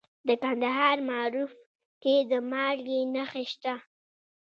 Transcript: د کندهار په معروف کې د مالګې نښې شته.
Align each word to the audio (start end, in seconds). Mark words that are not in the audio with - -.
د 0.27 0.29
کندهار 0.43 0.97
په 1.01 1.05
معروف 1.09 1.51
کې 2.01 2.13
د 2.31 2.33
مالګې 2.51 2.99
نښې 3.13 3.43
شته. 3.51 3.73